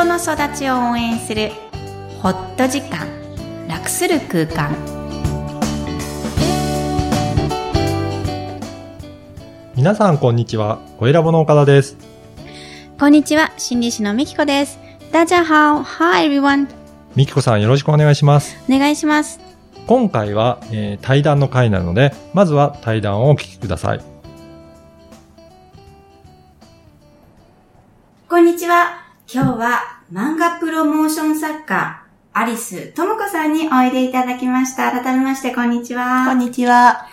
[0.00, 1.50] 人の育ちを応援する
[2.22, 3.06] ホット時間
[3.68, 4.74] 楽する空間
[9.76, 10.80] 皆さんこんにちは。
[10.98, 11.98] 声ラボの岡田です。
[12.98, 14.78] こんにちは心理師のみきこです
[15.12, 16.66] ダジャハオ Hi everyone
[17.14, 18.56] みきこさんよろしくお願いします。
[18.70, 19.38] お願いします
[19.86, 24.00] 今回は、えー対談の回なので、まずは対談をお聞きください。
[28.30, 28.99] こんにちは。
[29.32, 32.02] 今日は漫画プロモーション作家、
[32.32, 34.90] アリスともこさんにおいでいただきました。
[34.90, 36.26] 改めまして、こんにちは。
[36.26, 37.06] こんにちは。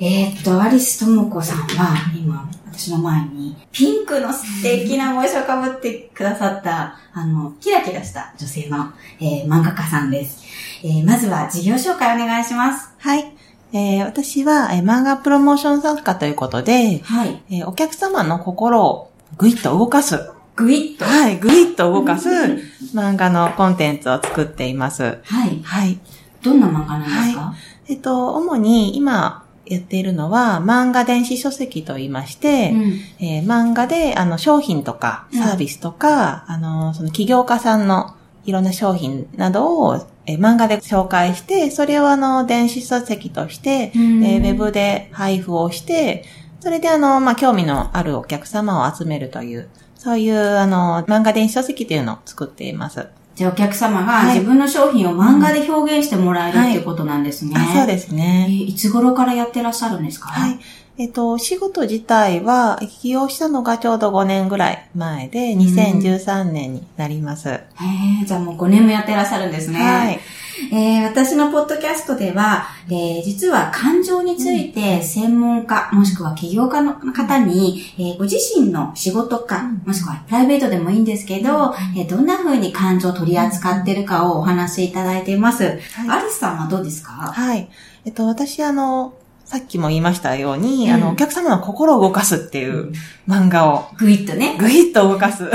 [0.00, 10.44] えーっと、アリスともこさんは、今、私の前に、ピンクの素敵な帽子をかぶってくださった、あの、キラキラした女性の、えー漫画家さんです。
[10.84, 12.92] えーまずは事業紹介お願いします。
[12.98, 13.34] はい。
[13.72, 17.42] えー私は、えー漫画プロモーション作家ということで、はい。
[17.50, 20.33] えーお客様の心をぐいっと動かす。
[20.56, 21.04] グイッと。
[21.04, 22.58] はい、ぐいっと動かすうん
[22.94, 25.18] 漫画のコンテンツを作っています。
[25.24, 25.60] はい。
[25.62, 25.98] はい。
[26.42, 27.54] どんな漫画なんですか、
[27.88, 33.00] えっと、主に今やっているのは漫画電子書籍と言いまして、うん。
[33.18, 46.24] えー漫画であの商品とかうんサービスとか、あの、その起業家さんのいろんな商品などを、えー漫画で紹介して、それをあの、電子書籍として、うんえーウェブで配布をして、
[46.60, 49.68] それであの、まあ、興味のあるお客様を集めるという、
[50.04, 53.08] そういうあの、漫画電子書籍というのを作っています。
[53.34, 57.54] じゃあお客様がはい自分の商品を漫画で表現してもらえるっていうことなんですね。
[57.56, 58.46] あそうですえね。
[58.48, 60.28] ーいつ頃からやってらっしゃるんですか？
[60.28, 60.58] はい。
[60.96, 67.48] えっと、仕事自体は、起業したのがちょうど5年ぐらい前で、2013年になります。
[67.48, 67.58] へ
[68.22, 69.80] え、じゃあもう5年もやってらっしゃるんですね。
[69.80, 70.20] はい。
[70.72, 79.82] えー私のポッドキャストでは、えー実は感情について専門家、もしくは起業家の方に、えーご自身の仕事か、うん。
[79.86, 85.64] もしくはプライベートでもいいんですけど、えーどんな風に感情を取り扱ってるかをお話しいただいています。
[85.64, 85.78] はい。
[86.20, 87.10] アリスさんはどうですか？
[87.12, 87.68] はい。
[88.04, 89.14] えっと、私、あの、
[89.44, 90.94] さっきも言いましたように、うん。
[90.94, 92.92] あの、お客様の心を動かすっていう
[93.28, 94.56] 漫画を、グイッとね。
[94.58, 95.54] ぐいっと動かすはい。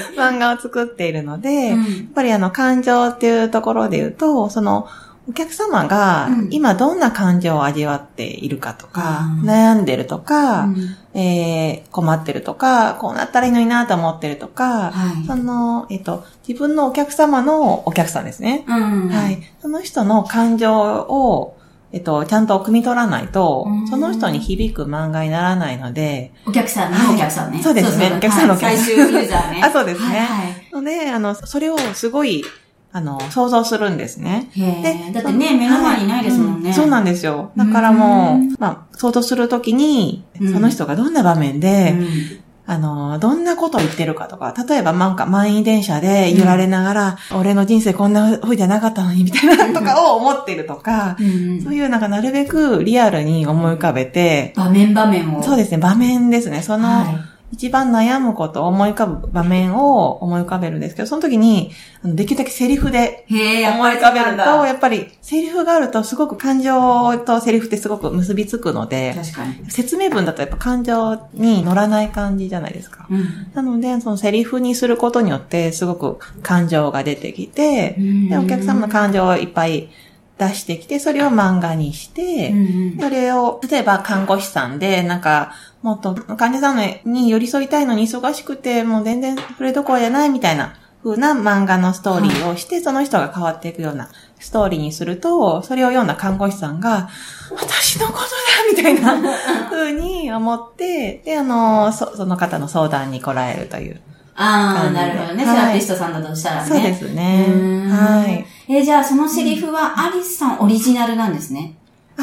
[0.16, 4.86] 漫画を作っているので、やっうんぱりあの、感情っていうところで言うと、その、
[5.28, 6.48] お客様がうん。
[6.50, 9.48] 今どんな感情を味わっているかとか、うん。
[9.50, 10.96] 悩んでるとか、うん。
[11.12, 15.26] えー困ってるとか、こうなったらいいのになと思ってるとか、はい。
[15.26, 18.64] その、えっと、自分のお客様のお客さんですね。
[18.66, 19.08] うん。
[19.10, 19.42] はい。
[19.60, 21.57] その人の感情を、
[21.90, 27.14] えっと、ちゃんと汲み取らないとうん、その人に響く漫画にならないので、お客さんのはい。
[27.16, 27.62] お客さんね。
[27.62, 28.12] そうですね。
[28.14, 28.68] お客さんのお客さん。
[28.70, 29.60] はい最終ユーザーね。
[29.64, 30.06] あそうですね。
[30.06, 30.74] はいはい。
[30.74, 32.44] ので、あの、それをすごい、
[32.92, 34.50] あの、想像するんですね。
[34.54, 36.64] でだってね、目の前にいないですもんね。
[36.64, 36.68] はい。
[36.68, 36.74] うん。
[36.74, 37.52] そうなんですよ。
[37.56, 38.52] だからもうん。
[38.52, 42.08] う、まあ、想像するときにうん、その人がどんな場面で、うん
[42.70, 55.42] あの、どんなことを言ってるかとか、例えばなんか満員電車で揺られながら、俺の人生こんな風じゃなかったのに、みたいなとかを思ってるとか、うんそういうなんかなるべくリアルに思い浮かべて、場面場面を。
[55.42, 56.60] そうですね、場面ですね。
[56.60, 61.70] その、は一番悩むことを思い浮かぶ場面を思い浮かべるんですけど、その時に、
[62.04, 63.36] できるだけセリフで思
[63.88, 69.14] い浮かべると、やっぱりセリフがあるとすごく感情とセリフってすごく結びつくので。
[69.68, 73.06] 説明文だとやっぱ感情に乗らない感じじゃないですか。
[73.10, 77.96] うんなので、そのセリフにすることによって、すごく感情が出てきて、
[78.28, 79.88] で、お客様の感情をいっぱい
[80.38, 94.10] 出してきて、それを漫画にして、うんそれを、例えば看護師さんで、なんか、もっと患者さんに寄り添いたいのに忙しくて、もう全然それどころじゃないみたいな風な漫画のストーリーをして、その人が変わっていくような
[94.40, 97.08] ストーリーにすると、それを読んだ看護師さんが、
[97.50, 98.26] 私のことだ
[98.70, 99.16] みたいな
[99.70, 104.00] 風に思って、で、あの、そその方の相談に来られるという。
[104.34, 105.44] ああ、なるほどね。
[105.44, 106.68] はいセラピストさんだとしたらね。
[106.68, 107.46] そうですね
[107.90, 108.46] はい。
[108.68, 111.74] えーじゃあそのセリフはアリスさんオリジナルなんですね。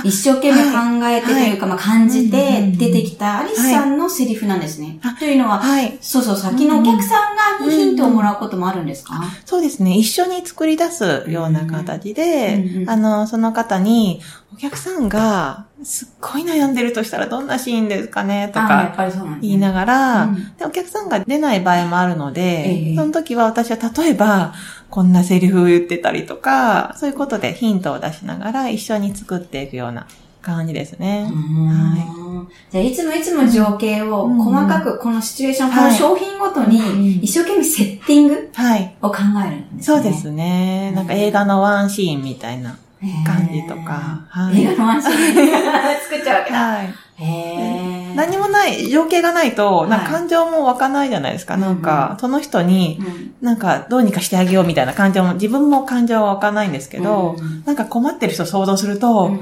[0.04, 5.00] 一生懸命考えてというか、まあ感じて出てきたアリスさんのセリフなんですね。
[5.20, 5.98] というのは、はい。
[6.02, 9.24] そうそう、先のお客さんがヒントをもらうこともあるんですか？
[9.46, 9.96] そうですね。
[9.98, 14.20] 一緒に作り出すような形で、うんうんあの、その方に、
[14.54, 18.94] お客さんが、すっごい悩んでるとしたらどんなシーンですかねとか
[19.42, 20.56] 言いながら、うん。
[20.58, 22.96] で、お客さんが出ない場合もあるので、ええ。
[22.98, 24.54] その時は私は例えば、
[24.90, 30.08] こんなセリフを言ってたりとか、そういうことでヒントを出しながら一緒に作っていくような
[30.42, 31.30] 感じですね。
[31.32, 38.96] うんじゃあ、いつもいつも情景をうん細かく、このシチュエーション、このはい商品ごとうんに、一生懸命セッティングはい。
[39.02, 39.96] を考えるんですね。
[39.96, 40.92] そうですね。
[40.92, 42.78] なんか映画のワンシーンみたいな
[43.26, 44.26] 感じとか。
[44.30, 44.62] はい。
[44.62, 46.60] 映画のワンシーン作っちゃうわけだ。
[46.60, 46.94] はい。
[47.18, 51.58] へ何もない、情景がないと、なんかはい感情も湧かないじゃないですか。
[51.58, 51.78] なんうん。
[51.80, 53.34] うか、その人に、うん。
[53.42, 59.40] なんか、どうにかしてあげようみたいな感情も、自分も感情は湧かないんですけど、うんなんか困ってる人を想像すると、うん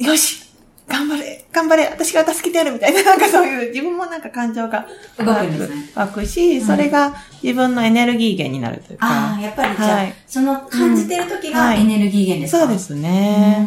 [0.00, 0.06] うん。
[0.06, 0.44] よし
[0.88, 4.86] 頑張れ頑張れ私が助けてやるみたいな、 なんかそういう、自分もなんか感情が
[5.18, 5.90] 動くんですね。
[5.94, 9.42] 湧くし、それが自分のエネルギー源になるというああ、か。
[9.42, 10.14] やっぱりじゃあ、はい。
[10.26, 11.80] その感じてる時がはい。
[11.82, 13.66] エネルギー源ですか、そうですね。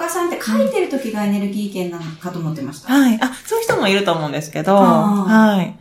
[0.00, 2.92] 家さんって書いてる時がエネルギー源なのかと思ってました。
[2.92, 3.18] はい。
[3.20, 5.76] あ、そういう人もいると思うんですけど、はい。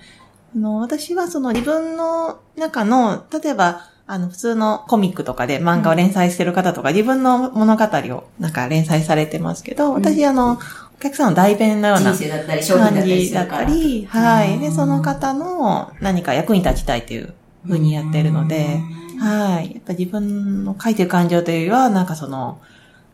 [0.56, 10.60] あの、私はその自分の中の、例えば、あの、普通のコミックとかで漫画を連載してる方とか、自分の物語をなんか連載されてますけど、うん私、あの、
[10.98, 13.64] お客さんの代弁のような人生だったり、商品だった感りじだった。
[13.64, 14.60] り、はい。
[14.60, 17.34] で、うんその方の何か役に立ちたいという
[17.68, 18.80] ふうにやってるので、
[19.20, 19.74] はい。
[19.76, 22.60] やっぱ自分の書いてる感情というよりは、なんかその、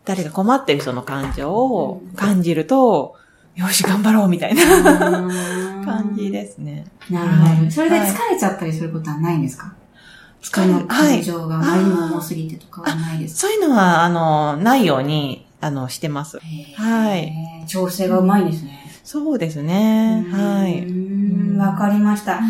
[0.06, 3.16] 誰か困ってる人の感情を感じると、
[3.56, 6.86] よし、頑張ろうみたいなうん感じですね。
[7.10, 7.62] なるほど。
[7.62, 9.74] はいそれで疲れちゃったりすることはないんですか？
[10.42, 11.16] 疲れ人のはい。
[11.16, 13.42] 感情があまりにも重すぎてとかはないですか？
[13.42, 16.40] そういうのは、あの、ないように、あの、してます。
[16.76, 17.34] はい。
[17.68, 18.80] 調整がうまいんですね。
[19.04, 20.26] そうですね。
[20.32, 21.58] はうい。
[21.58, 22.42] わかりました。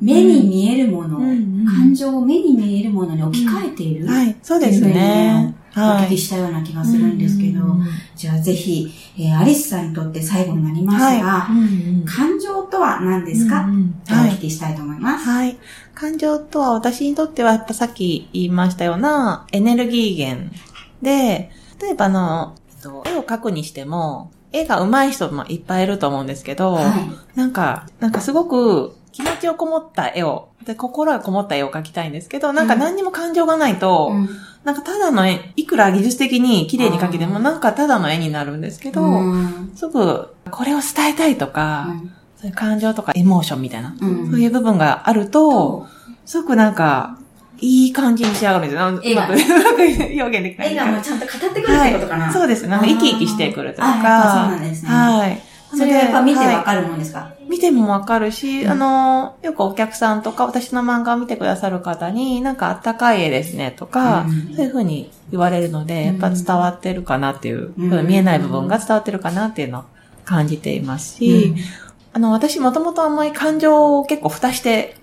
[0.00, 4.34] 目に見えるもの、うんうん感情を目に見えるものに置き換えている、はい。
[4.42, 5.54] そうですね。
[5.76, 6.06] おはい。
[6.06, 7.86] 聞きしたような気がするんですけど、うん
[8.16, 11.52] じゃあぜひ、えーアリスさんにとって最後になりますが、はい。
[11.52, 11.58] うん
[12.00, 14.40] うん感情とは何ですか、うんうんおはい聞。
[14.40, 15.24] きしたいと思います。
[15.28, 15.56] はい。
[15.94, 20.54] 感情とは私にとっては、やっぱさっき言いましたようなエネルギー源
[21.02, 21.50] で、
[21.80, 26.92] 例えばあの、えっと絵を描くにしても、絵が上手い人もいっぱいいると思うんですけど、は
[27.34, 34.14] なんか、なんかすごく気持ちをこもった絵を、で心がこもった絵を描きたいんですけど、なんか何にも感情がないと、い。
[34.14, 34.28] うん
[34.64, 41.94] なんかただの絵、いくら技術的に綺麗に描けても、うんなんかただの絵になるんですけど、うんすぐこれを伝えたいとか、
[42.36, 45.86] そういう感情とかエモーションみたいな、うんそういう部分があると、
[46.26, 47.16] すごくなんか、
[47.62, 48.88] いい感じに仕上がるんですよ。
[48.88, 50.72] うまく、うまく表現できない。
[50.72, 52.32] 絵がもうちゃんと語ってくるってことかな、はい。
[52.32, 52.66] そうです。
[52.66, 54.50] なんか生き生きしてくるというあーあやっぱそうか。
[54.50, 54.88] なんですね。
[54.90, 55.42] はい。
[55.70, 58.70] それはやっぱ見てわはいかるもんですか、見てもわかるし、うん。
[58.70, 69.84] あの、よくお客さんとか、私の漫画を見てくださる方に、なんかあったかい絵ですねとか、うんそういうふうに言われるので、やっぱ伝わってるかなっていう、うん見えない部分が伝わってるかなっていうのを
[70.24, 71.54] 感じていますし、
[72.12, 74.96] あの、私もともとあんまり感情を結構蓋して、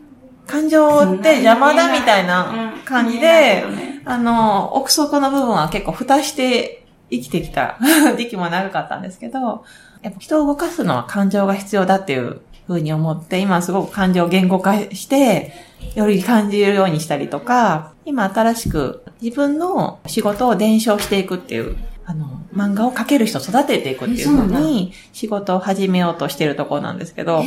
[0.45, 3.63] 感情って邪魔だみたいな感じで、
[4.05, 7.77] あの、奥底の部分は結構蓋して生きてきた
[8.17, 9.65] 時期も長かったんですけど、
[10.01, 15.53] やっぱ人を動かすのは感情が必要だっていうふうに思って、今すごく感情を言語化して、
[15.95, 27.43] より感じるようにしたりとか、今新しく自分の仕事を伝承していくっていう、あの、漫画を描ける人を育てていくっていうふうに仕事を始めようとしてるところなんですけど、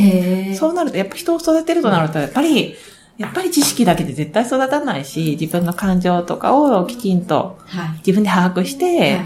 [0.55, 2.75] そうなると、やっぱ人を育てるとなると、やっぱり、
[3.19, 7.99] やっぱり知識だけで絶対育たないし、自分の感情とかをきちんとはい。
[7.99, 9.21] 自分で把握して、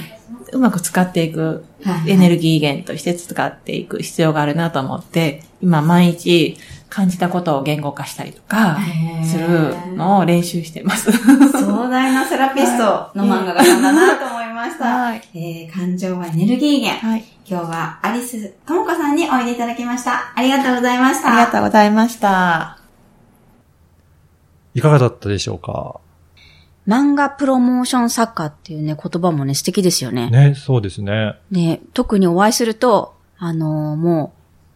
[0.53, 6.56] うまく使っていくはいエネルギー源として使っていく必要があるなと思って、今毎日
[6.88, 8.79] 感じたことを言語化したりとか
[9.25, 11.11] するのを練習してます。
[11.12, 14.85] 壮大なセラピストの漫画家さんだなと思いました。
[14.85, 15.23] はい。
[15.35, 17.06] えー、感情はエネルギー源。
[17.06, 17.25] はい。
[17.47, 20.32] 今日はアリスともこさんにおいでいただきました。
[20.35, 21.29] ありがとうございました。
[21.29, 22.79] ありがとうございました。
[24.75, 26.01] いかがだったでしょうか？
[26.86, 30.29] 漫画プロモーション作家っていうね、言葉もね、素敵ですよね。
[30.31, 31.34] ね、そうですね。
[31.50, 34.32] で、特にお会いすると、あのーも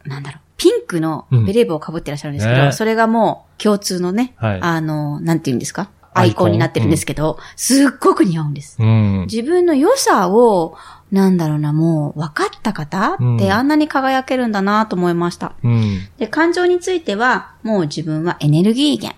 [0.06, 5.90] う、なんだろう、ピンクのベレー帽を被ってらっしゃるんですけど、ねそれがもう共通のね、はいあのーなんて言うんですか？
[6.14, 8.76] アアイコンになってるんですけど、すっごく似合うんです。
[8.80, 9.26] うん。
[9.30, 10.76] 自分の良さを、
[11.12, 15.52] なんだろうな、もう分かった方うんってあんなに輝けるんだなと思いました。
[15.62, 16.00] うん。
[16.18, 19.16] で、感情については、もう自分はエネルギー源。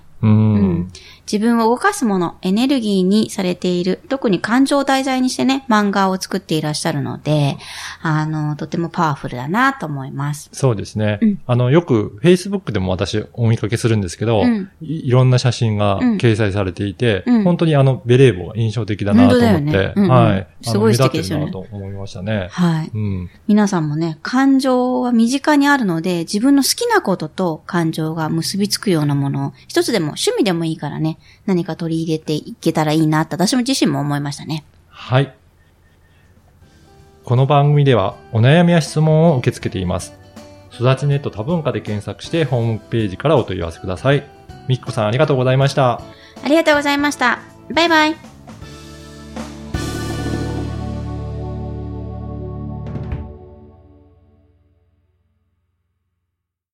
[1.30, 7.56] 自分を動かすもの、エネルギーにされている、特に感情を題材にしてね、漫画を作っていらっしゃるので、
[8.02, 10.50] あの、とてもパワフルだなと思います。
[10.52, 11.20] そうですね。
[11.22, 11.40] うん。
[11.46, 14.70] あの、よく Facebook でも私お見かけするんですけど、うん。
[14.80, 16.16] いいろんな写真がうん。
[16.16, 17.44] 掲載されていて、うん。
[17.44, 19.92] 本当にあのベレー帽が印象的だなと思って、ね。
[20.08, 20.46] はい。
[20.62, 22.48] すごい素敵ですよねと思いましたね。
[22.50, 22.90] はい。
[22.92, 23.30] うん。
[23.48, 34.64] 皆さんもね、感情は身近にあるので、自分の好きなことと感情が結びつくようなものを、一つでも趣味でもいいからね、何か取り入れていけたらいいなって、私も自身も思いましたね。
[34.88, 35.34] はい。
[37.24, 40.14] この番組ではお悩みや質問を受け付けています。
[40.72, 44.24] 育ちネット多文化で検索してホームページからお問い合わせください。
[44.68, 46.00] みっこさんありがとうございました。
[46.42, 47.40] ありがとうございました。
[47.72, 48.29] バイバイ。